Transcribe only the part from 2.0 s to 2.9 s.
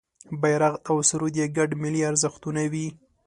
ارزښتونه وي.